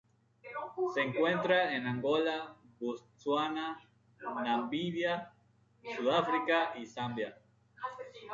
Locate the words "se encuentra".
0.95-1.75